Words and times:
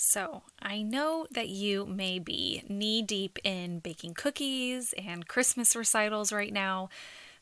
So, 0.00 0.42
I 0.62 0.82
know 0.82 1.26
that 1.32 1.48
you 1.48 1.84
may 1.84 2.20
be 2.20 2.62
knee 2.68 3.02
deep 3.02 3.36
in 3.42 3.80
baking 3.80 4.14
cookies 4.14 4.94
and 4.96 5.26
Christmas 5.26 5.74
recitals 5.74 6.30
right 6.32 6.52
now, 6.52 6.88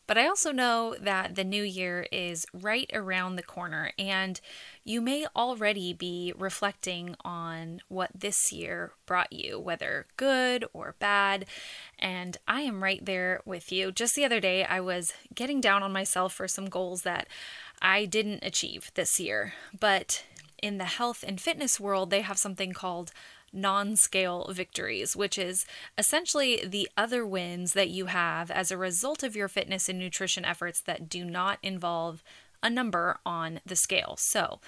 but 0.07 0.17
I 0.17 0.27
also 0.27 0.53
know 0.53 0.97
that 0.99 1.35
the 1.35 1.45
new 1.45 1.63
year 1.63 2.07
is 2.11 2.47
right 2.55 2.91
around 2.95 3.37
the 3.37 3.43
corner, 3.43 3.93
and 3.99 4.41
you 4.85 5.03
may 5.03 5.27
already 5.37 5.93
be 5.93 6.33
reflecting 6.35 7.15
on 7.23 7.83
what 7.89 8.11
this 8.19 8.51
year 8.55 8.93
brought 9.05 9.35
you, 9.35 9.61
whether 9.61 10.07
good 10.17 10.65
or 10.73 10.95
bad. 10.99 11.45
And 11.99 12.39
I 12.49 12.63
am 12.63 12.83
right 12.83 13.05
there 13.05 13.43
with 13.45 13.71
you. 13.71 13.93
Just 13.93 14.15
the 14.15 14.25
other 14.25 14.41
day, 14.41 14.65
I 14.65 14.81
was 14.81 15.13
getting 15.35 15.61
down 15.61 15.83
on 15.83 15.93
myself 15.93 16.33
for 16.33 16.49
some 16.49 16.71
goals 16.71 17.03
that 17.03 17.29
I 17.83 18.07
didn't 18.07 18.41
achieve 18.43 18.91
this 18.95 19.21
year, 19.21 19.53
but 19.79 20.25
in 20.63 20.79
the 20.79 20.85
health 20.85 21.25
and 21.27 21.41
fitness 21.41 21.81
world, 21.81 22.11
they 22.11 22.23
have 22.23 22.39
something 22.39 22.73
called 22.73 23.13
non 23.53 23.97
scale 23.97 24.51
victories, 24.53 25.17
which 25.17 25.39
is 25.39 25.65
essentially 25.97 26.65
the 26.67 26.89
other 26.97 27.27
wins 27.27 27.73
that 27.73 27.89
you 27.89 28.07
have 28.07 28.51
as 28.51 28.71
a 28.71 28.77
result 28.77 29.23
of 29.23 29.37
your 29.37 29.49
fitness 29.49 29.89
and 29.89 29.99
nutrition 29.99 30.45
efforts 30.45 30.81
that 30.81 31.09
do 31.09 31.25
not 31.25 31.59
involve 31.63 32.23
a 32.63 32.71
number 32.71 33.19
on 33.25 33.61
the 33.65 33.77
scale. 33.77 34.17
So 34.19 34.61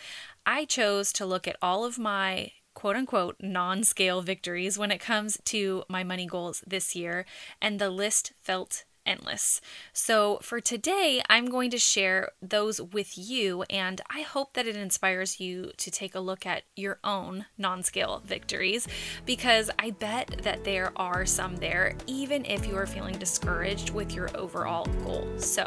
I 0.47 0.65
chose 0.65 1.13
to 1.15 1.27
look 1.27 1.49
at 1.49 1.57
all 1.61 1.85
of 1.85 1.99
my 1.99 2.53
quote 2.75 2.97
unquote 2.97 3.37
non 3.41 3.83
scale 3.83 4.23
victories 4.23 4.79
when 4.79 4.93
it 4.93 5.01
comes 5.01 5.39
to 5.47 5.83
my 5.89 6.05
money 6.05 6.27
goals 6.27 6.63
this 6.67 6.95
year, 6.95 7.27
and 7.61 7.79
the 7.79 7.91
list 7.91 8.33
felt 8.41 8.85
endless. 9.09 9.61
So, 9.93 10.39
for 10.43 10.61
today, 10.61 11.23
I'm 11.29 11.47
going 11.47 11.71
to 11.71 11.79
share 11.79 12.33
those 12.43 12.81
with 12.81 13.17
you, 13.17 13.65
and 13.71 14.01
I 14.11 14.21
hope 14.21 14.53
that 14.53 14.67
it 14.67 14.77
inspires 14.77 15.41
you 15.41 15.73
to 15.79 15.91
take 15.91 16.15
a 16.15 16.21
look 16.21 16.47
at 16.47 16.65
your 16.77 16.99
own 17.03 17.47
non 17.57 17.83
scale 17.83 18.23
victories 18.25 18.87
because 19.25 19.71
I 19.79 19.91
bet 19.91 20.43
that 20.43 20.65
there 20.65 20.93
are 20.97 21.25
some 21.25 21.57
there, 21.57 21.97
even 22.07 22.45
if 22.45 22.67
you 22.67 22.77
are 22.77 22.87
feeling 22.87 23.19
discouraged 23.19 23.91
with 23.91 24.15
your 24.15 24.29
overall 24.37 24.85
goal. 25.03 25.27
So, 25.39 25.67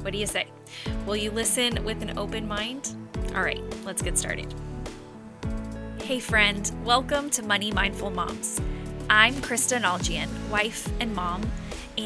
what 0.00 0.12
do 0.12 0.18
you 0.18 0.26
say? 0.26 0.48
Will 1.06 1.16
you 1.16 1.30
listen 1.30 1.84
with 1.84 2.02
an 2.02 2.18
open 2.18 2.48
mind? 2.48 2.96
All 3.34 3.42
right, 3.42 3.62
let's 3.84 4.02
get 4.02 4.16
started. 4.16 4.52
Hey, 6.02 6.18
friend, 6.18 6.72
welcome 6.82 7.30
to 7.30 7.42
Money 7.42 7.70
Mindful 7.70 8.10
Moms. 8.10 8.60
I'm 9.10 9.34
Krista 9.34 9.80
Nalgian, 9.80 10.28
wife 10.50 10.88
and 11.00 11.14
mom 11.14 11.42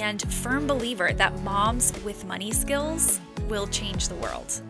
and 0.00 0.20
firm 0.32 0.66
believer 0.66 1.12
that 1.12 1.42
moms 1.42 1.92
with 2.04 2.24
money 2.24 2.50
skills 2.50 3.20
will 3.48 3.66
change 3.66 4.08
the 4.08 4.14
world. 4.16 4.60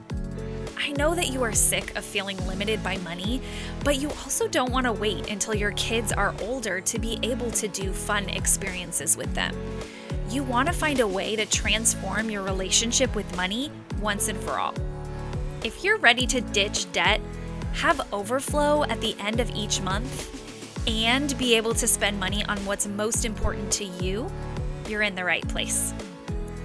I 0.77 0.93
know 0.93 1.15
that 1.15 1.29
you 1.29 1.43
are 1.43 1.53
sick 1.53 1.97
of 1.97 2.05
feeling 2.05 2.37
limited 2.47 2.83
by 2.83 2.99
money, 2.99 3.41
but 3.85 3.97
you 3.97 4.11
also 4.11 4.49
don't 4.49 4.73
want 4.73 4.87
to 4.87 4.93
wait 4.93 5.31
until 5.31 5.55
your 5.55 5.73
kids 5.73 6.13
are 6.13 6.35
older 6.43 6.81
to 6.81 6.99
be 6.99 7.19
able 7.23 7.51
to 7.53 7.69
do 7.69 7.93
fun 7.93 8.29
experiences 8.29 9.17
with 9.17 9.33
them. 9.35 9.57
You 10.29 10.43
want 10.43 10.69
to 10.69 10.75
find 10.75 11.01
a 11.01 11.07
way 11.07 11.37
to 11.37 11.47
transform 11.47 12.31
your 12.31 12.43
relationship 12.43 13.15
with 13.15 13.37
money 13.37 13.71
once 14.01 14.29
and 14.29 14.39
for 14.41 14.59
all. 14.59 14.75
If 15.63 15.85
you're 15.85 15.99
ready 15.99 16.27
to 16.27 16.41
ditch 16.41 16.91
debt, 16.93 17.21
have 17.75 18.01
overflow 18.13 18.85
at 18.85 19.01
the 19.01 19.17
end 19.19 19.41
of 19.41 19.51
each 19.51 19.81
month, 19.81 20.41
and 20.87 21.37
be 21.39 21.55
able 21.55 21.75
to 21.75 21.87
spend 21.87 22.21
money 22.21 22.45
on 22.45 22.59
what's 22.67 22.87
most 22.87 23.25
important 23.25 23.73
to 23.73 23.85
you, 23.85 24.31
you're 24.89 25.03
in 25.03 25.15
the 25.15 25.25
right 25.25 25.47
place. 25.49 25.95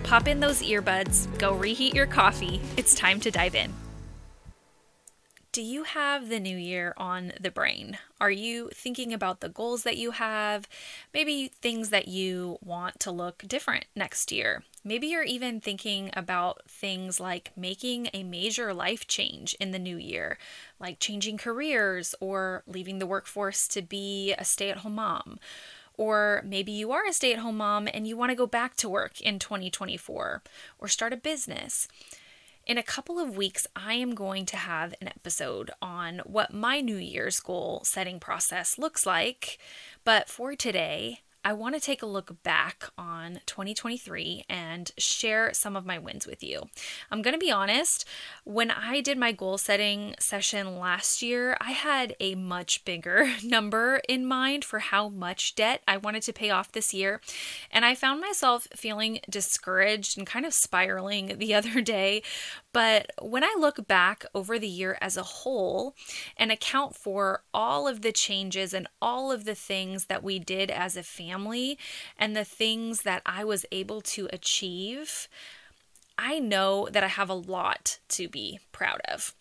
Pop 0.03 0.27
in 0.27 0.39
those 0.39 0.61
earbuds, 0.61 1.27
go 1.37 1.53
reheat 1.53 1.93
your 1.93 2.07
coffee. 2.07 2.59
It's 2.77 2.95
time 2.95 3.19
to 3.21 3.31
dive 3.31 3.55
in. 3.55 3.73
Do 5.51 5.63
you 5.63 5.83
have 5.83 6.29
the 6.29 6.39
new 6.39 6.55
year 6.55 6.93
on 6.95 7.33
the 7.41 7.49
brain? 7.49 7.97
Are 8.21 8.29
you 8.29 8.69
thinking 8.71 9.11
about 9.13 9.39
the 9.39 9.49
goals 9.49 9.81
that 9.81 9.97
you 9.97 10.11
have? 10.11 10.67
Maybe 11.11 11.47
things 11.47 11.89
that 11.89 12.07
you 12.07 12.59
want 12.61 12.99
to 13.01 13.11
look 13.11 13.43
different 13.47 13.85
next 13.95 14.31
year. 14.31 14.63
Maybe 14.83 15.07
you're 15.07 15.23
even 15.23 15.59
thinking 15.59 16.11
about 16.13 16.69
things 16.69 17.19
like 17.19 17.51
making 17.57 18.09
a 18.13 18.23
major 18.23 18.75
life 18.75 19.07
change 19.07 19.55
in 19.59 19.71
the 19.71 19.79
new 19.79 19.97
year, 19.97 20.37
like 20.79 20.99
changing 20.99 21.39
careers 21.39 22.13
or 22.19 22.63
leaving 22.67 22.99
the 22.99 23.07
workforce 23.07 23.67
to 23.69 23.81
be 23.81 24.35
a 24.37 24.45
stay 24.45 24.69
at 24.69 24.77
home 24.77 24.95
mom 24.95 25.39
or 25.99 26.41
maybe 26.45 26.71
you 26.71 26.93
are 26.93 27.05
a 27.05 27.11
stay 27.11 27.33
at 27.33 27.39
home 27.39 27.57
mom 27.57 27.89
and 27.93 28.07
you 28.07 28.15
want 28.15 28.29
to 28.29 28.35
go 28.35 28.47
back 28.47 28.73
to 28.77 28.87
work 28.87 29.19
in 29.19 29.37
2024 29.37 30.41
or 30.79 30.87
start 30.87 31.11
a 31.11 31.17
business. 31.17 31.89
In 32.65 32.77
a 32.77 32.83
couple 32.83 33.19
of 33.19 33.35
weeks, 33.35 33.67
I 33.75 33.95
am 33.95 34.15
going 34.15 34.45
to 34.45 34.55
have 34.55 34.95
an 35.01 35.09
episode 35.09 35.71
on 35.81 36.19
what 36.19 36.53
my 36.53 36.79
New 36.79 36.95
Year's 36.95 37.41
goal 37.41 37.81
setting 37.83 38.17
process 38.17 38.77
looks 38.77 39.05
like. 39.05 39.57
But 40.05 40.29
for 40.29 40.55
today, 40.55 41.19
I 41.43 41.53
want 41.53 41.75
to 41.75 41.81
take 41.81 42.01
a 42.01 42.05
look 42.05 42.43
back 42.43 42.89
on 42.97 43.39
2023 43.45 44.45
and 44.49 44.91
share 44.97 45.53
some 45.53 45.75
of 45.77 45.85
my 45.85 45.97
wins 45.97 46.27
with 46.27 46.43
you. 46.43 46.63
I'm 47.09 47.21
going 47.21 47.33
to 47.33 47.39
be 47.39 47.51
honest, 47.51 48.05
when 48.43 48.69
I 48.69 48.99
did 48.99 49.17
my 49.17 49.31
goal 49.31 49.57
setting 49.57 50.15
session 50.19 50.77
last 50.77 51.21
year, 51.21 51.55
I 51.61 51.71
had 51.71 52.13
a 52.19 52.35
much 52.35 52.83
bigger 52.83 53.29
number 53.43 54.01
in 54.09 54.25
mind 54.25 54.65
for 54.65 54.79
how 54.79 55.07
much 55.07 55.55
debt 55.55 55.81
I 55.87 55.95
wanted 55.97 56.23
to 56.23 56.33
pay 56.33 56.49
off 56.49 56.73
this 56.73 56.93
year. 56.93 57.21
And 57.71 57.85
I 57.85 57.95
found 57.95 58.19
myself 58.19 58.67
feeling 58.75 59.19
discouraged 59.29 60.17
and 60.17 60.27
kind 60.27 60.45
of 60.45 60.53
spiraling 60.53 61.37
the 61.37 61.53
other 61.59 61.79
day 61.81 62.21
but 62.71 63.11
when 63.21 63.43
I 63.43 63.55
look 63.57 63.87
back 63.87 64.25
over 64.35 64.59
the 64.59 64.67
year 64.67 64.97
as 65.01 65.17
a 65.17 65.23
whole 65.23 65.95
and 66.37 66.51
account 66.51 66.95
for 66.95 67.43
all 67.53 67.87
of 67.87 68.01
the 68.01 68.11
changes 68.11 68.73
and 68.73 68.87
all 69.01 69.31
of 69.31 69.45
the 69.45 69.55
things 69.55 70.05
that 70.05 70.23
we 70.23 70.37
did 70.39 70.69
as 70.69 70.95
a 70.95 71.03
family 71.03 71.77
and 72.17 72.35
the 72.35 72.45
things 72.45 73.01
that 73.01 73.21
I 73.25 73.43
was 73.43 73.65
able 73.71 74.01
to 74.01 74.29
achieve, 74.31 75.27
I 76.17 76.39
know 76.39 76.87
that 76.91 77.03
I 77.03 77.07
have 77.07 77.29
a 77.29 77.33
lot 77.33 77.99
to 78.09 78.27
be 78.27 78.59
proud 78.71 79.01
of. 79.05 79.33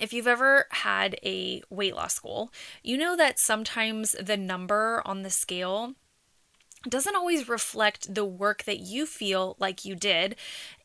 If 0.00 0.12
you've 0.12 0.26
ever 0.26 0.66
had 0.70 1.16
a 1.22 1.62
weight 1.68 1.94
loss 1.94 2.18
goal, 2.18 2.50
you 2.82 2.96
know 2.96 3.14
that 3.14 3.38
sometimes 3.38 4.12
the 4.12 4.38
number 4.38 5.02
on 5.04 5.22
the 5.22 5.30
scale 5.30 5.94
doesn't 6.88 7.16
always 7.16 7.48
reflect 7.48 8.14
the 8.14 8.24
work 8.24 8.64
that 8.64 8.80
you 8.80 9.06
feel 9.06 9.56
like 9.58 9.84
you 9.84 9.94
did. 9.94 10.36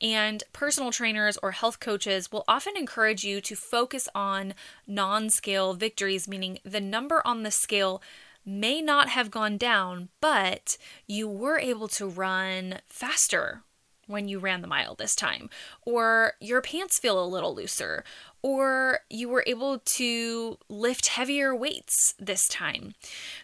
And 0.01 0.43
personal 0.53 0.91
trainers 0.91 1.37
or 1.41 1.51
health 1.51 1.79
coaches 1.79 2.31
will 2.31 2.43
often 2.47 2.77
encourage 2.77 3.23
you 3.23 3.41
to 3.41 3.55
focus 3.55 4.07
on 4.13 4.53
non 4.85 5.29
scale 5.29 5.73
victories, 5.73 6.27
meaning 6.27 6.59
the 6.63 6.81
number 6.81 7.21
on 7.25 7.43
the 7.43 7.51
scale 7.51 8.01
may 8.45 8.81
not 8.81 9.09
have 9.09 9.29
gone 9.29 9.57
down, 9.57 10.09
but 10.21 10.77
you 11.05 11.27
were 11.27 11.59
able 11.59 11.87
to 11.89 12.07
run 12.07 12.79
faster 12.87 13.63
when 14.07 14.27
you 14.27 14.39
ran 14.39 14.61
the 14.61 14.67
mile 14.67 14.95
this 14.95 15.15
time, 15.15 15.49
or 15.83 16.33
your 16.39 16.61
pants 16.61 16.99
feel 16.99 17.23
a 17.23 17.25
little 17.25 17.53
looser, 17.53 18.03
or 18.41 18.99
you 19.09 19.29
were 19.29 19.43
able 19.45 19.79
to 19.79 20.57
lift 20.69 21.07
heavier 21.07 21.55
weights 21.55 22.13
this 22.19 22.47
time. 22.47 22.93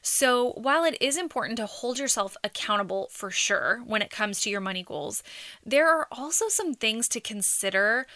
So, 0.01 0.51
while 0.53 0.83
it 0.83 0.97
is 1.01 1.17
important 1.17 1.57
to 1.57 1.65
hold 1.65 1.99
yourself 1.99 2.35
accountable 2.43 3.09
for 3.11 3.29
sure 3.29 3.81
when 3.85 4.01
it 4.01 4.09
comes 4.09 4.41
to 4.41 4.49
your 4.49 4.61
money 4.61 4.83
goals, 4.83 5.23
there 5.65 5.89
are 5.89 6.07
also 6.11 6.45
some 6.47 6.73
things 6.73 7.07
to 7.09 7.19
consider 7.19 8.07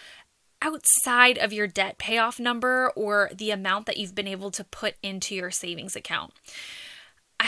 outside 0.62 1.38
of 1.38 1.54
your 1.54 1.68
debt 1.68 1.98
payoff 1.98 2.40
number 2.40 2.92
or 2.96 3.30
the 3.34 3.52
amount 3.52 3.86
that 3.86 3.98
you've 3.98 4.16
been 4.16 4.28
able 4.28 4.52
to 4.52 4.64
put 4.64 4.96
into 5.04 5.36
your 5.36 5.52
savings 5.52 5.96
account. 5.96 6.34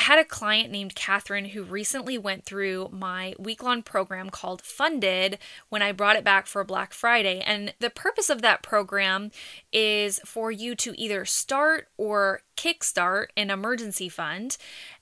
Had 0.09 0.17
a 0.17 0.25
client 0.25 0.71
named 0.71 0.95
Catherine 0.95 1.45
who 1.45 1.61
recently 1.61 2.17
went 2.17 2.43
through 2.43 2.89
my 2.91 3.35
week 3.37 3.61
long 3.61 3.83
program 3.83 4.31
called 4.31 4.63
Funded 4.63 5.37
when 5.69 5.83
I 5.83 5.91
brought 5.91 6.15
it 6.15 6.23
back 6.23 6.47
for 6.47 6.63
Black 6.63 6.93
Friday. 6.93 7.41
And 7.45 7.75
the 7.77 7.91
purpose 7.91 8.27
of 8.27 8.41
that 8.41 8.63
program 8.63 9.29
is 9.71 10.19
for 10.25 10.51
you 10.51 10.73
to 10.77 10.99
either 10.99 11.25
start 11.25 11.89
or 11.95 12.41
kickstart 12.59 13.27
an 13.37 13.49
emergency 13.49 14.09
fund 14.09 14.57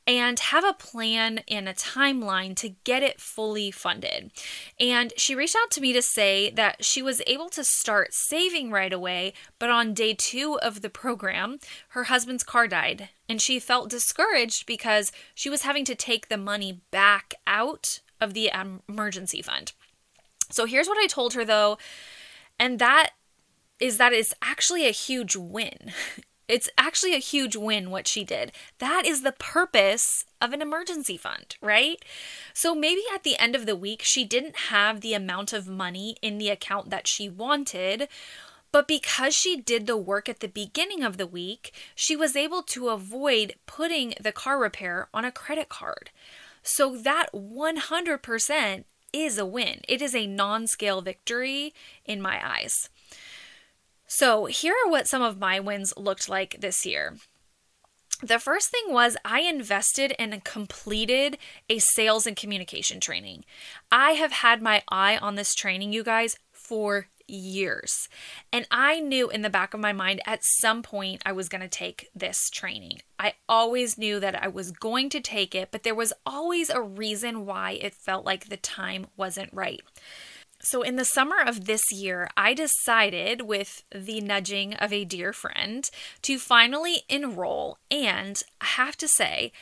and 0.06 0.40
have 0.40 0.64
a 0.64 0.74
plan 0.74 1.40
and 1.50 1.68
a 1.68 1.74
timeline 1.74 2.56
to 2.56 2.76
get 2.84 3.02
it 3.02 3.20
fully 3.20 3.72
funded. 3.72 4.32
And 4.80 5.12
she 5.18 5.34
reached 5.34 5.56
out 5.56 5.72
to 5.72 5.82
me 5.82 5.92
to 5.94 6.02
say 6.02 6.52
that 6.52 6.86
she 6.86 7.02
was 7.02 7.22
able 7.26 7.50
to 7.50 7.64
start 7.64 8.14
saving 8.14 8.70
right 8.70 8.94
away, 8.94 9.34
but 9.58 9.72
on 9.72 9.96
day 9.96 10.14
two 10.14 10.60
of 10.60 10.82
the 10.82 10.90
program, 10.90 11.58
her 11.90 12.06
husband's 12.06 12.44
car 12.44 12.68
died. 12.68 13.10
And 13.28 13.42
she 13.42 13.60
felt 13.60 13.90
discouraged 13.90 14.68
because 14.68 15.12
she 15.34 15.50
was 15.50 15.64
having 15.64 15.84
to 15.86 15.96
take 15.96 16.30
the 16.30 16.38
money 16.38 16.82
back 16.92 17.34
out 17.48 18.02
of 18.22 18.34
the 18.34 18.52
emergency 18.88 19.42
fund. 19.42 19.74
So 20.52 20.66
here's 20.66 20.88
what 20.88 20.98
I 20.98 21.08
told 21.08 21.34
her 21.34 21.44
though, 21.44 21.78
and 22.60 22.78
that 22.80 23.12
is 23.80 23.98
that 23.98 24.14
it's 24.14 24.34
actually 24.42 24.88
a 24.88 24.92
huge 24.92 25.36
win. 25.36 25.92
It's 26.48 26.70
actually 26.78 27.14
a 27.14 27.20
huge 27.20 27.56
win 27.56 27.90
what 27.92 28.08
she 28.08 28.24
did. 28.24 28.52
That 28.80 29.06
is 29.06 29.22
the 29.22 29.34
purpose 29.34 30.24
of 30.42 30.54
an 30.54 30.62
emergency 30.62 31.18
fund, 31.18 31.58
right? 31.62 32.04
So 32.54 32.74
maybe 32.74 33.02
at 33.14 33.24
the 33.24 33.38
end 33.38 33.56
of 33.56 33.66
the 33.66 33.76
week, 33.76 34.02
she 34.02 34.24
didn't 34.24 34.58
have 34.70 35.02
the 35.02 35.14
amount 35.14 35.52
of 35.52 35.68
money 35.68 36.16
in 36.22 36.38
the 36.38 36.50
account 36.50 36.90
that 36.90 37.08
she 37.08 37.28
wanted, 37.30 38.08
But 38.72 38.88
because 38.88 39.34
she 39.34 39.60
did 39.60 39.88
the 39.88 39.98
work 39.98 40.28
at 40.30 40.40
the 40.40 40.48
beginning 40.48 41.04
of 41.04 41.18
the 41.18 41.28
week, 41.28 41.74
she 41.96 42.16
was 42.16 42.36
able 42.36 42.62
to 42.64 42.90
avoid 42.90 43.56
putting 43.66 44.14
the 44.20 44.32
car 44.32 44.60
repair 44.60 45.08
on 45.14 45.26
a 45.26 45.32
credit 45.32 45.70
card. 45.70 46.12
So 46.64 46.98
that 46.98 47.28
100% 47.34 48.84
is 49.14 49.38
a 49.38 49.46
win. 49.46 49.82
It 49.88 50.02
is 50.02 50.14
a 50.14 50.28
non 50.28 50.68
scale 50.68 51.02
victory 51.02 51.74
in 52.06 52.22
my 52.22 52.46
eyes. 52.46 52.90
So, 54.08 54.46
here 54.46 54.74
are 54.74 54.90
what 54.90 55.08
some 55.08 55.22
of 55.22 55.38
my 55.38 55.60
wins 55.60 55.94
looked 55.98 56.30
like 56.30 56.58
this 56.60 56.86
year. 56.86 57.18
The 58.24 58.40
first 58.40 58.72
thing 58.72 58.86
was 58.92 59.16
I 59.24 59.42
invested 59.42 60.16
and 60.18 60.44
completed 60.44 61.38
a 61.70 61.78
sales 61.78 62.26
and 62.26 62.36
communication 62.36 63.00
training. 63.00 63.46
I 63.92 64.12
have 64.12 64.32
had 64.32 64.62
my 64.62 64.82
eye 64.90 65.18
on 65.18 65.36
this 65.36 65.54
training, 65.54 65.94
you 65.94 66.04
guys, 66.04 66.38
for 66.52 67.08
years. 67.28 68.08
And 68.52 68.66
I 68.72 69.00
knew 69.00 69.30
in 69.30 69.42
the 69.42 69.50
back 69.50 69.74
of 69.74 69.80
my 69.80 69.94
mind 69.94 70.22
at 70.26 70.40
some 70.44 70.82
point 70.82 71.22
I 71.26 71.32
was 71.32 71.50
going 71.50 71.62
to 71.62 71.68
take 71.68 72.10
this 72.16 72.50
training. 72.50 73.02
I 73.20 73.34
always 73.48 73.98
knew 73.98 74.20
that 74.20 74.42
I 74.42 74.48
was 74.48 74.72
going 74.72 75.10
to 75.10 75.20
take 75.20 75.54
it, 75.54 75.70
but 75.72 75.84
there 75.84 75.94
was 75.94 76.14
always 76.26 76.70
a 76.70 76.82
reason 76.82 77.46
why 77.46 77.72
it 77.72 77.94
felt 77.94 78.26
like 78.26 78.48
the 78.48 78.58
time 78.58 79.08
wasn't 79.16 79.54
right. 79.54 79.82
So, 80.70 80.82
in 80.82 80.98
the 80.98 81.06
summer 81.06 81.38
of 81.40 81.64
this 81.64 81.94
year, 81.94 82.30
I 82.36 82.54
decided, 82.54 83.44
with 83.44 83.84
the 83.96 84.20
nudging 84.20 84.74
of 84.74 84.92
a 84.92 85.06
dear 85.06 85.32
friend, 85.32 85.90
to 86.24 86.38
finally 86.38 87.04
enroll. 87.08 87.78
And 87.90 88.44
I 88.60 88.66
have 88.66 88.98
to 88.98 89.08
say, 89.08 89.54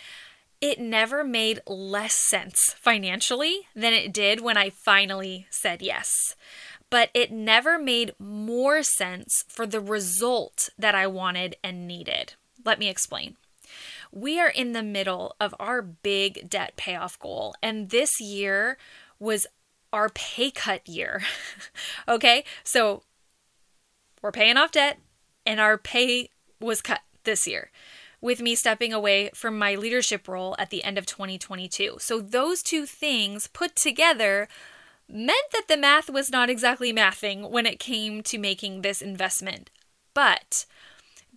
it 0.61 0.79
never 0.79 1.23
made 1.23 1.61
less 1.67 2.15
sense 2.15 2.57
financially 2.79 3.67
than 3.75 3.93
it 3.93 4.13
did 4.13 4.41
when 4.41 4.57
I 4.57 4.71
finally 4.71 5.45
said 5.51 5.83
yes. 5.83 6.11
But 6.89 7.11
it 7.13 7.31
never 7.31 7.77
made 7.77 8.15
more 8.17 8.81
sense 8.81 9.43
for 9.47 9.67
the 9.67 9.81
result 9.81 10.69
that 10.75 10.95
I 10.95 11.05
wanted 11.05 11.55
and 11.63 11.87
needed. 11.87 12.33
Let 12.63 12.79
me 12.79 12.89
explain. 12.89 13.35
We 14.11 14.39
are 14.39 14.49
in 14.49 14.71
the 14.71 14.81
middle 14.81 15.35
of 15.39 15.53
our 15.59 15.83
big 15.83 16.49
debt 16.49 16.77
payoff 16.77 17.19
goal, 17.19 17.53
and 17.61 17.91
this 17.91 18.19
year 18.19 18.79
was 19.19 19.45
our 19.93 20.09
pay 20.09 20.51
cut 20.51 20.87
year. 20.87 21.21
okay, 22.07 22.43
so 22.63 23.03
we're 24.21 24.31
paying 24.31 24.57
off 24.57 24.71
debt, 24.71 24.99
and 25.45 25.59
our 25.59 25.77
pay 25.77 26.29
was 26.59 26.81
cut 26.81 27.01
this 27.23 27.47
year 27.47 27.71
with 28.21 28.41
me 28.41 28.55
stepping 28.55 28.91
away 28.93 29.29
from 29.33 29.57
my 29.57 29.75
leadership 29.75 30.27
role 30.27 30.55
at 30.57 30.69
the 30.69 30.83
end 30.83 30.97
of 30.97 31.05
2022. 31.05 31.97
So, 31.99 32.19
those 32.19 32.63
two 32.63 32.85
things 32.85 33.47
put 33.47 33.75
together 33.75 34.47
meant 35.07 35.51
that 35.51 35.67
the 35.67 35.77
math 35.77 36.09
was 36.09 36.31
not 36.31 36.49
exactly 36.49 36.91
mathing 36.91 37.49
when 37.51 37.65
it 37.65 37.79
came 37.79 38.23
to 38.23 38.37
making 38.37 38.81
this 38.81 39.01
investment. 39.01 39.69
But 40.13 40.65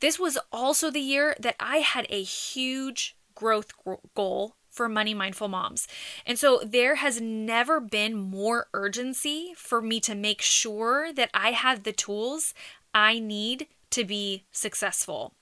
this 0.00 0.18
was 0.18 0.38
also 0.52 0.90
the 0.90 1.00
year 1.00 1.36
that 1.40 1.56
I 1.60 1.78
had 1.78 2.06
a 2.08 2.22
huge 2.22 3.16
growth 3.34 3.72
goal 4.14 4.54
for 4.78 4.88
Money 4.88 5.12
Mindful 5.12 5.48
Moms. 5.48 5.88
And 6.25 6.38
so 6.38 6.62
there 6.64 6.94
has 6.94 7.20
never 7.20 7.80
been 7.80 8.14
more 8.14 8.69
urgency 8.72 9.52
for 9.56 9.82
me 9.82 9.98
to 9.98 10.14
make 10.14 10.40
sure 10.40 11.12
that 11.12 11.30
I 11.34 11.50
have 11.50 11.82
the 11.82 11.92
tools 11.92 12.54
I 12.94 13.19
need 13.19 13.66
to 13.90 14.04
be 14.04 14.44
successful. 14.52 15.34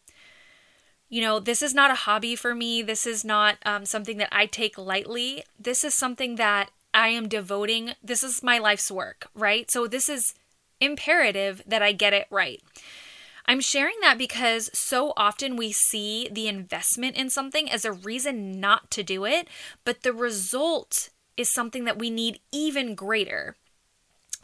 You 1.10 1.20
know, 1.20 1.38
this 1.38 1.60
is 1.60 1.74
not 1.74 1.90
a 1.90 2.02
hobby 2.06 2.34
for 2.34 2.54
me. 2.54 2.80
This 2.80 3.06
is 3.06 3.26
not 3.26 3.58
um, 3.66 3.84
something 3.84 4.16
that 4.16 4.30
I 4.32 4.46
take 4.46 4.78
lightly. 4.78 5.44
This 5.60 5.84
is 5.84 5.92
something 5.92 6.36
that 6.36 6.70
I 6.94 7.08
am 7.08 7.28
devoting. 7.28 7.90
This 8.02 8.22
is 8.22 8.42
my 8.42 8.56
life's 8.56 8.90
work, 8.90 9.28
right? 9.34 9.70
So 9.70 9.86
this 9.86 10.08
is 10.08 10.32
imperative 10.80 11.62
that 11.66 11.82
I 11.82 11.92
get 11.92 12.14
it 12.14 12.26
right. 12.30 12.62
I'm 13.48 13.60
sharing 13.60 13.94
that 14.00 14.18
because 14.18 14.70
so 14.72 15.12
often 15.16 15.56
we 15.56 15.72
see 15.72 16.28
the 16.30 16.48
investment 16.48 17.16
in 17.16 17.30
something 17.30 17.70
as 17.70 17.84
a 17.84 17.92
reason 17.92 18.58
not 18.58 18.90
to 18.92 19.02
do 19.02 19.24
it, 19.24 19.48
but 19.84 20.02
the 20.02 20.12
result 20.12 21.10
is 21.36 21.52
something 21.52 21.84
that 21.84 21.98
we 21.98 22.10
need 22.10 22.40
even 22.50 22.94
greater. 22.94 23.56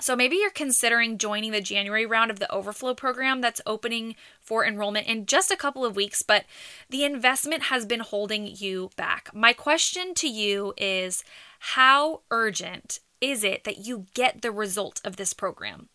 So 0.00 0.16
maybe 0.16 0.37
you're 0.37 0.50
considering 0.50 1.19
joining 1.19 1.52
the 1.52 1.60
January 1.60 2.06
round 2.06 2.31
of 2.31 2.38
the 2.38 2.50
Overflow 2.50 2.94
program 2.94 3.40
that's 3.40 3.60
opening 3.66 4.16
for 4.40 4.64
enrollment 4.64 5.06
in 5.06 5.26
just 5.26 5.50
a 5.50 5.56
couple 5.56 5.84
of 5.84 5.96
weeks, 5.96 6.22
but 6.22 6.44
the 6.88 7.05
investment 7.05 7.64
has 7.64 7.84
been 7.84 8.00
holding 8.00 8.46
you 8.46 8.90
back. 8.96 9.31
My 9.34 9.52
question 9.52 10.14
to 10.14 10.28
you 10.28 10.75
is 10.76 11.25
how 11.58 12.22
urgent 12.31 13.00
is 13.20 13.44
it 13.44 13.64
that 13.64 13.87
you 13.87 14.06
get 14.14 14.43
the 14.43 14.50
result 14.50 15.00
of 15.05 15.16
this 15.16 15.34
program? 15.34 15.88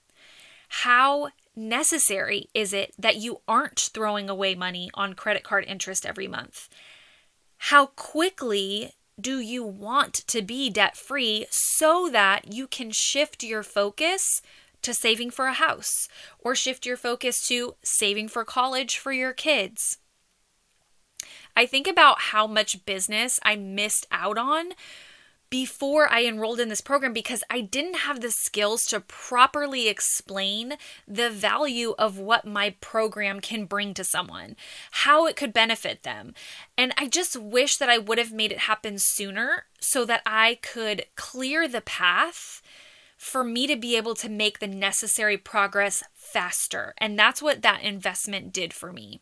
How 0.70 1.30
necessary 1.58 2.50
is 2.54 2.72
it 2.72 2.94
that 2.98 3.18
you 3.18 3.42
aren't 3.48 3.80
throwing 3.80 4.30
away 4.30 4.56
money 4.56 4.90
on 4.94 5.14
credit 5.14 5.44
card 5.44 5.66
interest 5.68 6.06
every 6.06 6.28
month? 6.28 6.70
How 7.58 7.88
quickly 7.88 8.92
do 9.20 9.40
you 9.40 9.64
want 9.64 10.14
to 10.14 10.42
be 10.42 10.70
debt 10.70 10.96
free 10.96 11.48
so 11.50 12.10
that 12.12 12.54
you 12.54 12.68
can 12.68 12.92
shift 12.92 13.44
your 13.44 13.64
focus 13.64 14.42
to 14.84 14.94
saving 14.94 15.32
for 15.32 15.48
a 15.48 15.54
house 15.54 16.08
or 16.40 16.56
shift 16.56 16.86
your 16.86 16.98
focus 16.98 17.46
to 17.48 17.76
saving 17.84 18.28
for 18.28 18.46
college 18.46 18.98
for 18.98 19.12
your 19.12 19.34
kids? 19.34 19.98
I 21.56 21.66
think 21.66 21.88
about 21.88 22.20
how 22.20 22.46
much 22.46 22.86
business 22.86 23.40
I 23.42 23.56
missed 23.56 24.06
out 24.12 24.38
on 24.38 24.74
before 25.50 26.12
I 26.12 26.26
enrolled 26.26 26.60
in 26.60 26.70
this 26.70 26.82
program 26.82 27.14
because 27.14 27.44
I 27.50 27.62
didn't 27.62 27.98
have 27.98 28.22
the 28.22 28.32
skills 28.32 28.86
to 28.88 29.00
properly 29.00 29.88
explain 29.88 30.74
the 31.08 31.30
value 31.30 31.96
of 31.98 32.18
what 32.18 32.46
my 32.46 32.76
program 32.82 33.40
can 33.40 33.66
bring 33.66 33.94
to 33.96 34.04
someone, 34.04 34.56
how 34.92 35.26
it 35.26 35.36
could 35.36 35.54
benefit 35.54 36.04
them. 36.04 36.34
And 36.78 36.94
I 36.98 37.08
just 37.08 37.38
wish 37.38 37.78
that 37.78 37.90
I 37.90 37.98
would 37.98 38.18
have 38.18 38.34
made 38.34 38.52
it 38.52 38.60
happen 38.60 38.98
sooner 38.98 39.66
so 39.80 40.06
that 40.06 40.22
I 40.26 40.60
could 40.62 41.06
clear 41.16 41.68
the 41.68 41.82
path 41.82 42.62
for 43.18 43.44
me 43.44 43.66
to 43.68 43.76
be 43.76 43.98
able 43.98 44.14
to 44.16 44.30
make 44.30 44.60
the 44.60 44.68
necessary 44.68 45.38
progress 45.38 46.04
faster. 46.14 46.94
And 46.98 47.18
that's 47.18 47.42
what 47.42 47.64
that 47.64 47.82
investment 47.82 48.54
did 48.54 48.74
for 48.74 48.94
me. 48.94 49.22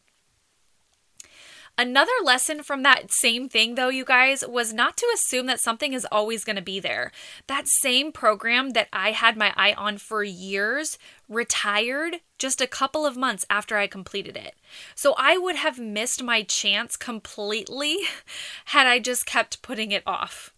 Another 1.77 2.11
lesson 2.23 2.63
from 2.63 2.83
that 2.83 3.11
same 3.11 3.49
thing, 3.49 3.75
though, 3.75 3.89
you 3.89 4.05
guys, 4.05 4.45
was 4.47 4.73
not 4.73 4.95
to 4.97 5.11
assume 5.13 5.45
that 5.47 5.59
something 5.59 5.91
is 5.91 6.07
always 6.09 6.45
going 6.45 6.55
to 6.55 6.61
be 6.61 6.79
there. 6.79 7.11
That 7.47 7.67
same 7.67 8.13
program 8.13 8.71
that 8.71 8.87
I 8.93 9.11
had 9.11 9.35
my 9.35 9.53
eye 9.57 9.73
on 9.73 9.97
for 9.97 10.23
years 10.23 10.97
retired 11.27 12.21
just 12.39 12.61
a 12.61 12.67
couple 12.67 13.05
of 13.05 13.17
months 13.17 13.45
after 13.49 13.75
I 13.75 13.87
completed 13.87 14.37
it. 14.37 14.55
So 14.95 15.15
I 15.17 15.37
would 15.37 15.57
have 15.57 15.77
missed 15.77 16.23
my 16.23 16.43
chance 16.43 16.95
completely 16.95 17.99
had 18.65 18.87
I 18.87 18.99
just 18.99 19.25
kept 19.25 19.61
putting 19.61 19.91
it 19.91 20.03
off. 20.05 20.54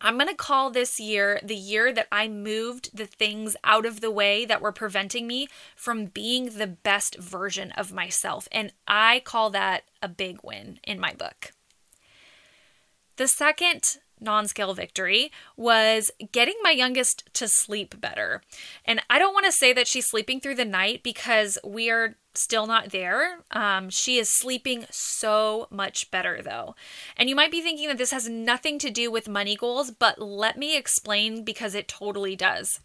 I'm 0.00 0.16
going 0.16 0.28
to 0.28 0.34
call 0.34 0.70
this 0.70 1.00
year 1.00 1.40
the 1.42 1.56
year 1.56 1.92
that 1.92 2.08
I 2.12 2.28
moved 2.28 2.96
the 2.96 3.06
things 3.06 3.56
out 3.64 3.86
of 3.86 4.00
the 4.00 4.10
way 4.10 4.44
that 4.44 4.60
were 4.60 4.72
preventing 4.72 5.26
me 5.26 5.48
from 5.74 6.06
being 6.06 6.50
the 6.50 6.66
best 6.66 7.18
version 7.18 7.72
of 7.72 7.92
myself. 7.92 8.46
And 8.52 8.72
I 8.86 9.22
call 9.24 9.50
that 9.50 9.84
a 10.02 10.08
big 10.08 10.40
win 10.42 10.80
in 10.84 11.00
my 11.00 11.14
book. 11.14 11.52
The 13.16 13.26
second 13.26 13.98
non 14.20 14.48
scale 14.48 14.74
victory 14.74 15.30
was 15.56 16.10
getting 16.32 16.56
my 16.62 16.70
youngest 16.70 17.28
to 17.34 17.48
sleep 17.48 18.00
better. 18.00 18.42
And 18.84 19.00
I 19.10 19.18
don't 19.18 19.34
want 19.34 19.46
to 19.46 19.52
say 19.52 19.72
that 19.72 19.86
she's 19.86 20.08
sleeping 20.08 20.40
through 20.40 20.56
the 20.56 20.64
night 20.64 21.02
because 21.02 21.58
we 21.64 21.90
are 21.90 22.16
still 22.36 22.66
not 22.66 22.90
there. 22.90 23.38
Um, 23.50 23.90
she 23.90 24.18
is 24.18 24.28
sleeping 24.28 24.86
so 24.90 25.66
much 25.70 26.10
better 26.10 26.42
though. 26.42 26.74
And 27.16 27.28
you 27.28 27.36
might 27.36 27.50
be 27.50 27.62
thinking 27.62 27.88
that 27.88 27.98
this 27.98 28.10
has 28.10 28.28
nothing 28.28 28.78
to 28.80 28.90
do 28.90 29.10
with 29.10 29.28
money 29.28 29.56
goals, 29.56 29.90
but 29.90 30.20
let 30.20 30.58
me 30.58 30.76
explain 30.76 31.44
because 31.44 31.74
it 31.74 31.88
totally 31.88 32.36
does. 32.36 32.80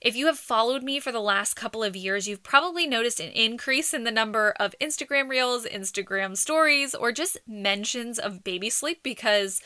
If 0.00 0.14
you 0.14 0.26
have 0.26 0.38
followed 0.38 0.82
me 0.82 1.00
for 1.00 1.10
the 1.10 1.20
last 1.20 1.54
couple 1.54 1.82
of 1.82 1.96
years, 1.96 2.28
you've 2.28 2.42
probably 2.42 2.86
noticed 2.86 3.20
an 3.20 3.32
increase 3.32 3.92
in 3.92 4.04
the 4.04 4.12
number 4.12 4.54
of 4.60 4.74
Instagram 4.80 5.28
reels, 5.28 5.66
Instagram 5.66 6.36
stories, 6.36 6.94
or 6.94 7.10
just 7.10 7.38
mentions 7.46 8.18
of 8.18 8.44
baby 8.44 8.70
sleep 8.70 9.02
because 9.02 9.60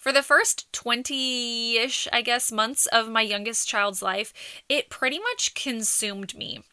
for 0.00 0.12
the 0.12 0.22
first 0.22 0.72
20 0.72 1.76
ish, 1.76 2.08
I 2.10 2.22
guess, 2.22 2.50
months 2.50 2.86
of 2.86 3.10
my 3.10 3.20
youngest 3.20 3.68
child's 3.68 4.00
life, 4.00 4.32
it 4.66 4.88
pretty 4.88 5.18
much 5.18 5.54
consumed 5.54 6.34
me. 6.34 6.64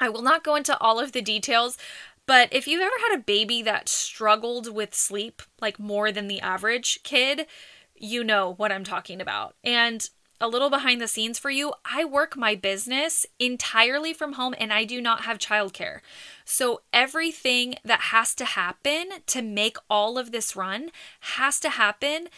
I 0.00 0.08
will 0.08 0.22
not 0.22 0.42
go 0.42 0.56
into 0.56 0.76
all 0.78 0.98
of 0.98 1.12
the 1.12 1.22
details, 1.22 1.78
but 2.26 2.48
if 2.52 2.66
you've 2.66 2.82
ever 2.82 2.90
had 3.08 3.16
a 3.16 3.22
baby 3.22 3.62
that 3.62 3.88
struggled 3.88 4.74
with 4.74 4.96
sleep, 4.96 5.42
like 5.60 5.78
more 5.78 6.10
than 6.10 6.26
the 6.26 6.40
average 6.40 7.00
kid, 7.04 7.46
you 7.94 8.24
know 8.24 8.54
what 8.54 8.72
I'm 8.72 8.84
talking 8.84 9.20
about. 9.20 9.54
And 9.62 10.10
a 10.40 10.48
little 10.48 10.70
behind 10.70 11.00
the 11.00 11.08
scenes 11.08 11.38
for 11.38 11.50
you, 11.50 11.74
I 11.84 12.04
work 12.04 12.36
my 12.36 12.54
business 12.54 13.26
entirely 13.38 14.14
from 14.14 14.34
home 14.34 14.54
and 14.58 14.72
I 14.72 14.84
do 14.84 15.00
not 15.00 15.22
have 15.22 15.38
childcare. 15.38 16.00
So 16.44 16.80
everything 16.92 17.74
that 17.84 18.00
has 18.00 18.34
to 18.36 18.44
happen 18.44 19.08
to 19.26 19.42
make 19.42 19.76
all 19.90 20.16
of 20.16 20.32
this 20.32 20.56
run 20.56 20.90
has 21.20 21.60
to 21.60 21.70
happen 21.70 22.28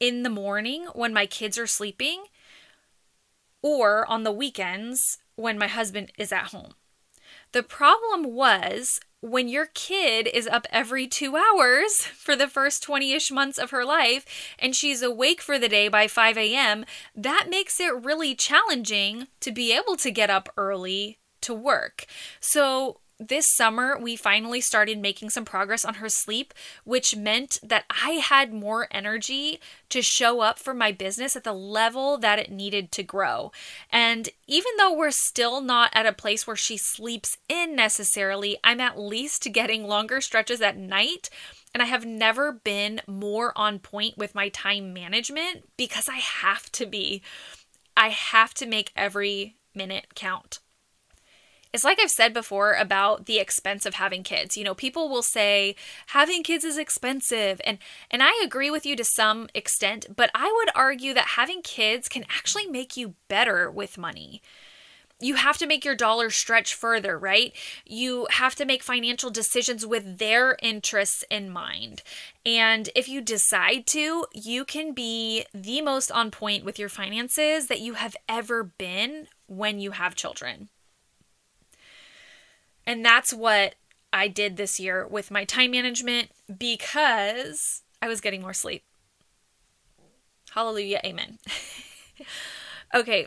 in 0.00 0.22
the 0.22 0.30
morning 0.30 0.86
when 0.94 1.12
my 1.12 1.26
kids 1.26 1.58
are 1.58 1.66
sleeping 1.66 2.24
or 3.60 4.06
on 4.06 4.24
the 4.24 4.32
weekends 4.32 5.18
when 5.36 5.58
my 5.58 5.68
husband 5.68 6.10
is 6.16 6.32
at 6.32 6.48
home. 6.48 6.72
The 7.52 7.62
problem 7.62 8.34
was 8.34 8.98
when 9.22 9.48
your 9.48 9.66
kid 9.66 10.26
is 10.26 10.48
up 10.48 10.66
every 10.70 11.06
two 11.06 11.36
hours 11.36 12.02
for 12.16 12.36
the 12.36 12.48
first 12.48 12.82
20 12.82 13.12
ish 13.12 13.30
months 13.30 13.56
of 13.56 13.70
her 13.70 13.84
life 13.84 14.26
and 14.58 14.76
she's 14.76 15.00
awake 15.00 15.40
for 15.40 15.58
the 15.58 15.68
day 15.68 15.88
by 15.88 16.06
5 16.06 16.36
a.m., 16.36 16.84
that 17.14 17.46
makes 17.48 17.80
it 17.80 17.94
really 17.94 18.34
challenging 18.34 19.28
to 19.40 19.52
be 19.52 19.72
able 19.72 19.96
to 19.96 20.10
get 20.10 20.28
up 20.28 20.48
early 20.56 21.18
to 21.40 21.54
work. 21.54 22.04
So, 22.40 22.98
this 23.28 23.46
summer, 23.54 23.98
we 23.98 24.16
finally 24.16 24.60
started 24.60 24.98
making 24.98 25.30
some 25.30 25.44
progress 25.44 25.84
on 25.84 25.94
her 25.94 26.08
sleep, 26.08 26.52
which 26.84 27.16
meant 27.16 27.58
that 27.62 27.84
I 27.90 28.12
had 28.12 28.52
more 28.52 28.88
energy 28.90 29.60
to 29.90 30.02
show 30.02 30.40
up 30.40 30.58
for 30.58 30.74
my 30.74 30.92
business 30.92 31.36
at 31.36 31.44
the 31.44 31.52
level 31.52 32.18
that 32.18 32.38
it 32.38 32.50
needed 32.50 32.92
to 32.92 33.02
grow. 33.02 33.52
And 33.90 34.28
even 34.46 34.72
though 34.78 34.94
we're 34.94 35.10
still 35.10 35.60
not 35.60 35.90
at 35.94 36.06
a 36.06 36.12
place 36.12 36.46
where 36.46 36.56
she 36.56 36.76
sleeps 36.76 37.38
in 37.48 37.76
necessarily, 37.76 38.58
I'm 38.64 38.80
at 38.80 38.98
least 38.98 39.52
getting 39.52 39.86
longer 39.86 40.20
stretches 40.20 40.60
at 40.60 40.76
night. 40.76 41.30
And 41.74 41.82
I 41.82 41.86
have 41.86 42.04
never 42.04 42.52
been 42.52 43.00
more 43.06 43.56
on 43.56 43.78
point 43.78 44.18
with 44.18 44.34
my 44.34 44.50
time 44.50 44.92
management 44.92 45.68
because 45.76 46.08
I 46.08 46.16
have 46.16 46.70
to 46.72 46.86
be. 46.86 47.22
I 47.96 48.08
have 48.08 48.52
to 48.54 48.66
make 48.66 48.92
every 48.94 49.56
minute 49.74 50.14
count 50.14 50.60
it's 51.72 51.84
like 51.84 51.98
I've 52.00 52.10
said 52.10 52.34
before 52.34 52.74
about 52.74 53.26
the 53.26 53.38
expense 53.38 53.86
of 53.86 53.94
having 53.94 54.22
kids. 54.22 54.56
You 54.56 54.64
know, 54.64 54.74
people 54.74 55.08
will 55.08 55.22
say 55.22 55.74
having 56.08 56.42
kids 56.42 56.64
is 56.64 56.76
expensive 56.76 57.60
and 57.64 57.78
and 58.10 58.22
I 58.22 58.40
agree 58.44 58.70
with 58.70 58.84
you 58.84 58.94
to 58.96 59.04
some 59.04 59.48
extent, 59.54 60.06
but 60.14 60.30
I 60.34 60.52
would 60.54 60.70
argue 60.74 61.14
that 61.14 61.28
having 61.28 61.62
kids 61.62 62.08
can 62.08 62.24
actually 62.24 62.66
make 62.66 62.96
you 62.96 63.14
better 63.28 63.70
with 63.70 63.96
money. 63.96 64.42
You 65.22 65.36
have 65.36 65.56
to 65.58 65.66
make 65.66 65.84
your 65.84 65.94
dollars 65.94 66.34
stretch 66.34 66.74
further, 66.74 67.16
right? 67.16 67.54
You 67.86 68.26
have 68.30 68.56
to 68.56 68.64
make 68.64 68.82
financial 68.82 69.30
decisions 69.30 69.86
with 69.86 70.18
their 70.18 70.56
interests 70.60 71.24
in 71.30 71.48
mind. 71.48 72.02
And 72.44 72.90
if 72.96 73.08
you 73.08 73.20
decide 73.20 73.86
to, 73.88 74.26
you 74.34 74.64
can 74.64 74.92
be 74.92 75.46
the 75.54 75.80
most 75.80 76.10
on 76.10 76.32
point 76.32 76.64
with 76.64 76.76
your 76.76 76.88
finances 76.88 77.68
that 77.68 77.80
you 77.80 77.94
have 77.94 78.16
ever 78.28 78.64
been 78.64 79.28
when 79.46 79.78
you 79.78 79.92
have 79.92 80.16
children. 80.16 80.70
And 82.86 83.04
that's 83.04 83.32
what 83.32 83.74
I 84.12 84.28
did 84.28 84.56
this 84.56 84.78
year 84.78 85.06
with 85.06 85.30
my 85.30 85.44
time 85.44 85.70
management 85.70 86.30
because 86.58 87.82
I 88.00 88.08
was 88.08 88.20
getting 88.20 88.42
more 88.42 88.52
sleep. 88.52 88.82
Hallelujah. 90.50 91.00
Amen. 91.04 91.38
okay, 92.94 93.26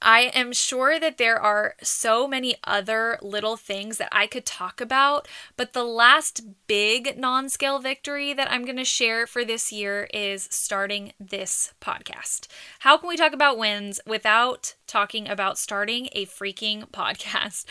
I 0.00 0.32
am 0.34 0.52
sure 0.52 0.98
that 1.00 1.18
there 1.18 1.38
are 1.40 1.74
so 1.82 2.26
many 2.26 2.56
other 2.64 3.18
little 3.22 3.56
things 3.56 3.98
that 3.98 4.08
I 4.12 4.26
could 4.26 4.46
talk 4.46 4.80
about, 4.80 5.28
but 5.56 5.72
the 5.72 5.84
last 5.84 6.42
big 6.66 7.18
non 7.18 7.48
scale 7.48 7.78
victory 7.78 8.32
that 8.34 8.50
I'm 8.50 8.64
going 8.64 8.76
to 8.76 8.84
share 8.84 9.26
for 9.26 9.44
this 9.44 9.72
year 9.72 10.08
is 10.12 10.48
starting 10.50 11.12
this 11.18 11.72
podcast. 11.80 12.46
How 12.80 12.96
can 12.96 13.08
we 13.08 13.16
talk 13.16 13.32
about 13.32 13.58
wins 13.58 14.00
without 14.06 14.74
talking 14.86 15.28
about 15.28 15.58
starting 15.58 16.08
a 16.12 16.26
freaking 16.26 16.88
podcast? 16.90 17.64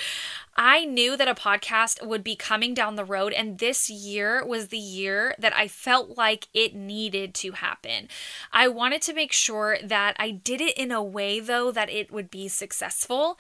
I 0.56 0.86
knew 0.86 1.18
that 1.18 1.28
a 1.28 1.34
podcast 1.34 2.06
would 2.06 2.24
be 2.24 2.36
coming 2.36 2.74
down 2.74 2.96
the 2.96 3.06
road, 3.06 3.34
and 3.34 3.58
this 3.58 3.90
year 3.90 4.46
was 4.46 4.68
the 4.68 4.78
year 4.78 5.34
that 5.40 5.56
I 5.56 5.68
felt 5.68 6.16
like 6.16 6.48
it 6.54 6.76
needed 6.76 7.34
to 7.36 7.54
happen. 7.54 8.08
I 8.52 8.68
wanted 8.68 9.02
to 9.04 9.14
make 9.14 9.34
sure 9.34 9.78
that 9.84 10.16
I 10.20 10.30
did 10.30 10.62
it 10.62 10.78
in 10.78 10.92
a 10.92 11.04
way, 11.04 11.40
though, 11.40 11.72
that 11.72 11.90
it 11.90 12.12
would 12.24 12.32
be 12.32 12.48
successful 12.48 13.38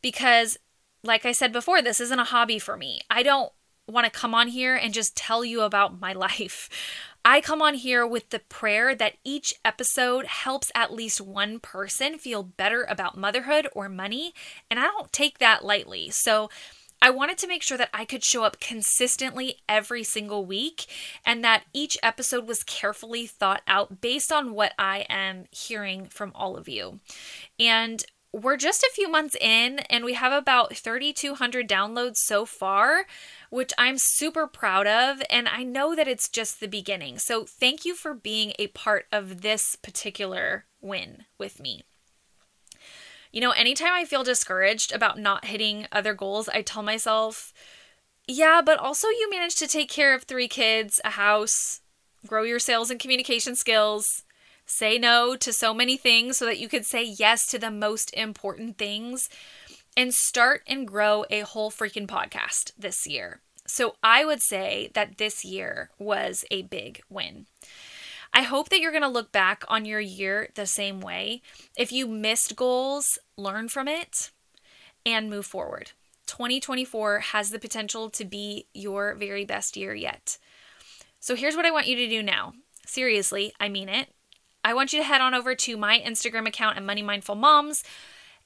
because, 0.00 0.56
like 1.04 1.26
I 1.26 1.32
said 1.32 1.52
before, 1.52 1.82
this 1.82 2.00
isn't 2.00 2.18
a 2.18 2.24
hobby 2.24 2.58
for 2.58 2.76
me. 2.76 3.00
I 3.10 3.22
don't 3.22 3.52
want 3.86 4.06
to 4.06 4.10
come 4.10 4.34
on 4.34 4.48
here 4.48 4.74
and 4.74 4.94
just 4.94 5.16
tell 5.16 5.44
you 5.44 5.60
about 5.60 6.00
my 6.00 6.12
life. 6.12 6.68
I 7.24 7.40
come 7.40 7.62
on 7.62 7.74
here 7.74 8.06
with 8.06 8.30
the 8.30 8.40
prayer 8.40 8.94
that 8.96 9.16
each 9.22 9.54
episode 9.64 10.26
helps 10.26 10.72
at 10.74 10.92
least 10.92 11.20
one 11.20 11.60
person 11.60 12.18
feel 12.18 12.42
better 12.42 12.84
about 12.88 13.16
motherhood 13.16 13.68
or 13.74 13.88
money, 13.88 14.32
and 14.70 14.80
I 14.80 14.84
don't 14.84 15.12
take 15.12 15.38
that 15.38 15.64
lightly. 15.64 16.10
So, 16.10 16.48
I 17.04 17.10
wanted 17.10 17.36
to 17.38 17.48
make 17.48 17.64
sure 17.64 17.76
that 17.78 17.90
I 17.92 18.04
could 18.04 18.22
show 18.22 18.44
up 18.44 18.60
consistently 18.60 19.56
every 19.68 20.04
single 20.04 20.46
week 20.46 20.86
and 21.26 21.42
that 21.42 21.64
each 21.72 21.98
episode 22.00 22.46
was 22.46 22.62
carefully 22.62 23.26
thought 23.26 23.62
out 23.66 24.00
based 24.00 24.30
on 24.30 24.54
what 24.54 24.72
I 24.78 25.04
am 25.08 25.46
hearing 25.50 26.06
from 26.06 26.30
all 26.32 26.56
of 26.56 26.68
you. 26.68 27.00
And 27.58 28.04
we're 28.32 28.56
just 28.56 28.82
a 28.82 28.90
few 28.94 29.10
months 29.10 29.36
in 29.40 29.80
and 29.90 30.04
we 30.04 30.14
have 30.14 30.32
about 30.32 30.74
3,200 30.74 31.68
downloads 31.68 32.16
so 32.16 32.46
far, 32.46 33.04
which 33.50 33.72
I'm 33.76 33.98
super 33.98 34.46
proud 34.46 34.86
of. 34.86 35.22
And 35.28 35.48
I 35.48 35.62
know 35.62 35.94
that 35.94 36.08
it's 36.08 36.28
just 36.28 36.58
the 36.58 36.68
beginning. 36.68 37.18
So 37.18 37.44
thank 37.44 37.84
you 37.84 37.94
for 37.94 38.14
being 38.14 38.54
a 38.58 38.68
part 38.68 39.06
of 39.12 39.42
this 39.42 39.76
particular 39.76 40.64
win 40.80 41.24
with 41.38 41.60
me. 41.60 41.84
You 43.32 43.40
know, 43.40 43.50
anytime 43.52 43.92
I 43.92 44.04
feel 44.04 44.24
discouraged 44.24 44.92
about 44.92 45.18
not 45.18 45.46
hitting 45.46 45.86
other 45.92 46.14
goals, 46.14 46.48
I 46.48 46.62
tell 46.62 46.82
myself, 46.82 47.52
yeah, 48.26 48.62
but 48.64 48.78
also 48.78 49.08
you 49.08 49.28
managed 49.30 49.58
to 49.58 49.68
take 49.68 49.90
care 49.90 50.14
of 50.14 50.24
three 50.24 50.48
kids, 50.48 51.00
a 51.04 51.10
house, 51.10 51.80
grow 52.26 52.42
your 52.42 52.58
sales 52.58 52.90
and 52.90 53.00
communication 53.00 53.56
skills, 53.56 54.22
Say 54.74 54.96
no 54.96 55.36
to 55.36 55.52
so 55.52 55.74
many 55.74 55.98
things 55.98 56.38
so 56.38 56.46
that 56.46 56.58
you 56.58 56.66
could 56.66 56.86
say 56.86 57.04
yes 57.04 57.44
to 57.48 57.58
the 57.58 57.70
most 57.70 58.10
important 58.14 58.78
things 58.78 59.28
and 59.98 60.14
start 60.14 60.62
and 60.66 60.88
grow 60.88 61.26
a 61.28 61.40
whole 61.40 61.70
freaking 61.70 62.06
podcast 62.06 62.72
this 62.78 63.06
year. 63.06 63.42
So 63.66 63.96
I 64.02 64.24
would 64.24 64.40
say 64.40 64.90
that 64.94 65.18
this 65.18 65.44
year 65.44 65.90
was 65.98 66.46
a 66.50 66.62
big 66.62 67.02
win. 67.10 67.44
I 68.32 68.44
hope 68.44 68.70
that 68.70 68.80
you're 68.80 68.92
going 68.92 69.02
to 69.02 69.08
look 69.08 69.30
back 69.30 69.62
on 69.68 69.84
your 69.84 70.00
year 70.00 70.48
the 70.54 70.64
same 70.64 71.02
way. 71.02 71.42
If 71.76 71.92
you 71.92 72.06
missed 72.06 72.56
goals, 72.56 73.18
learn 73.36 73.68
from 73.68 73.88
it 73.88 74.30
and 75.04 75.28
move 75.28 75.44
forward. 75.44 75.90
2024 76.28 77.18
has 77.18 77.50
the 77.50 77.58
potential 77.58 78.08
to 78.08 78.24
be 78.24 78.68
your 78.72 79.14
very 79.16 79.44
best 79.44 79.76
year 79.76 79.94
yet. 79.94 80.38
So 81.20 81.36
here's 81.36 81.56
what 81.56 81.66
I 81.66 81.70
want 81.70 81.88
you 81.88 81.96
to 81.96 82.08
do 82.08 82.22
now. 82.22 82.54
Seriously, 82.86 83.52
I 83.60 83.68
mean 83.68 83.90
it. 83.90 84.08
I 84.64 84.74
want 84.74 84.92
you 84.92 85.00
to 85.00 85.04
head 85.04 85.20
on 85.20 85.34
over 85.34 85.54
to 85.54 85.76
my 85.76 85.98
Instagram 85.98 86.46
account 86.46 86.76
at 86.76 86.84
Money 86.84 87.02
Mindful 87.02 87.34
Moms 87.34 87.82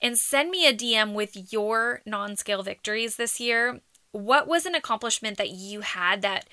and 0.01 0.17
send 0.17 0.51
me 0.51 0.67
a 0.67 0.75
DM 0.75 1.15
with 1.15 1.53
your 1.53 2.01
non 2.07 2.37
scale 2.37 2.63
victories 2.63 3.17
this 3.17 3.41
year. 3.41 3.81
What 4.13 4.49
was 4.49 4.67
an 4.67 4.75
accomplishment 4.75 5.37
that 5.39 5.51
you 5.51 5.81
had 5.83 6.23
that 6.23 6.49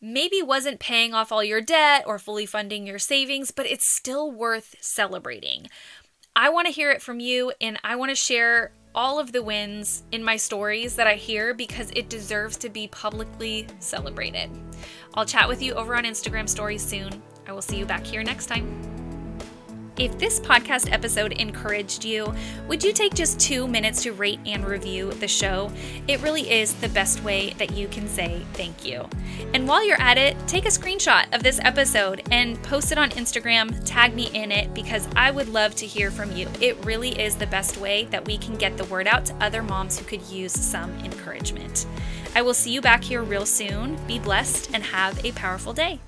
maybe 0.00 0.42
wasn't 0.42 0.80
paying 0.80 1.14
off 1.14 1.30
all 1.30 1.44
your 1.44 1.60
debt 1.60 2.04
or 2.06 2.18
fully 2.18 2.46
funding 2.46 2.86
your 2.86 2.98
savings, 2.98 3.50
but 3.50 3.66
it's 3.66 3.96
still 3.96 4.30
worth 4.30 4.74
celebrating? 4.80 5.68
I 6.36 6.48
want 6.48 6.66
to 6.66 6.72
hear 6.72 6.90
it 6.90 7.02
from 7.02 7.20
you 7.20 7.52
and 7.60 7.78
I 7.84 7.94
want 7.94 8.10
to 8.10 8.16
share 8.16 8.72
all 8.94 9.18
of 9.18 9.32
the 9.32 9.42
wins 9.42 10.04
in 10.12 10.22
my 10.22 10.36
stories 10.36 10.96
that 10.96 11.06
I 11.06 11.14
hear 11.14 11.52
because 11.52 11.90
it 11.94 12.08
deserves 12.08 12.56
to 12.58 12.68
be 12.68 12.88
publicly 12.88 13.66
celebrated. 13.78 14.50
I'll 15.14 15.26
chat 15.26 15.48
with 15.48 15.62
you 15.62 15.74
over 15.74 15.96
on 15.96 16.04
Instagram 16.04 16.48
stories 16.48 16.84
soon. 16.84 17.22
I 17.46 17.52
will 17.52 17.62
see 17.62 17.76
you 17.76 17.86
back 17.86 18.04
here 18.04 18.22
next 18.22 18.46
time. 18.46 18.93
If 19.96 20.18
this 20.18 20.40
podcast 20.40 20.90
episode 20.90 21.34
encouraged 21.34 22.04
you, 22.04 22.34
would 22.66 22.82
you 22.82 22.92
take 22.92 23.14
just 23.14 23.38
two 23.38 23.68
minutes 23.68 24.02
to 24.02 24.12
rate 24.12 24.40
and 24.44 24.66
review 24.66 25.12
the 25.12 25.28
show? 25.28 25.70
It 26.08 26.20
really 26.20 26.50
is 26.50 26.74
the 26.74 26.88
best 26.88 27.22
way 27.22 27.54
that 27.58 27.74
you 27.74 27.86
can 27.86 28.08
say 28.08 28.44
thank 28.54 28.84
you. 28.84 29.08
And 29.52 29.68
while 29.68 29.86
you're 29.86 30.00
at 30.00 30.18
it, 30.18 30.36
take 30.48 30.64
a 30.64 30.68
screenshot 30.68 31.32
of 31.32 31.44
this 31.44 31.60
episode 31.62 32.22
and 32.32 32.60
post 32.64 32.90
it 32.90 32.98
on 32.98 33.10
Instagram, 33.10 33.80
tag 33.84 34.14
me 34.14 34.30
in 34.34 34.50
it 34.50 34.74
because 34.74 35.06
I 35.14 35.30
would 35.30 35.48
love 35.48 35.76
to 35.76 35.86
hear 35.86 36.10
from 36.10 36.36
you. 36.36 36.48
It 36.60 36.84
really 36.84 37.10
is 37.20 37.36
the 37.36 37.46
best 37.46 37.76
way 37.76 38.06
that 38.06 38.26
we 38.26 38.36
can 38.36 38.56
get 38.56 38.76
the 38.76 38.86
word 38.86 39.06
out 39.06 39.26
to 39.26 39.34
other 39.36 39.62
moms 39.62 39.96
who 39.96 40.04
could 40.04 40.22
use 40.22 40.52
some 40.52 40.90
encouragement. 41.04 41.86
I 42.34 42.42
will 42.42 42.54
see 42.54 42.72
you 42.72 42.80
back 42.80 43.04
here 43.04 43.22
real 43.22 43.46
soon. 43.46 43.96
Be 44.08 44.18
blessed 44.18 44.70
and 44.74 44.82
have 44.82 45.24
a 45.24 45.30
powerful 45.32 45.72
day. 45.72 46.00